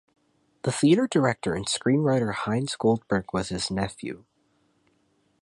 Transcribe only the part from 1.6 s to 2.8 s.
screenwriter Heinz